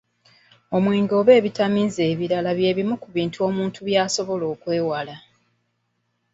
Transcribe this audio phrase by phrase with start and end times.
[0.75, 5.15] Omwenge oba ebitamiiza ebirala bye bimu ku bintu omuntu by’asobola okwewala.